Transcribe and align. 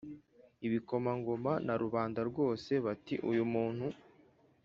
ibikomangoma 0.65 1.53
na 1.65 1.73
rubanda 1.83 2.19
rwose 2.29 2.71
bati 2.85 3.15
Uyu 3.31 3.43
muntu 3.53 3.85